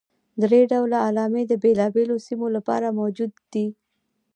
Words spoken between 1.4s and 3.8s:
د بېلابېلو سیمو لپاره موجودې دي.